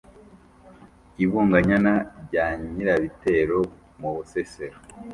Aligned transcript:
i 1.23 1.25
bunganyana 1.29 1.93
rya 2.25 2.45
nyirabitero 2.73 3.59
mu 3.99 4.09
busesero 4.15 4.77